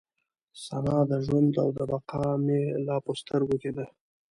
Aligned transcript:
ثنا 0.65 0.97
د 1.09 1.11
ژوند 1.25 1.53
او 1.63 1.69
د 1.77 1.79
بقا 1.91 2.25
مې 2.45 2.61
لا 2.87 2.97
په 3.05 3.11
سترګو 3.21 3.55
کې 3.61 3.71
ده. 3.77 3.85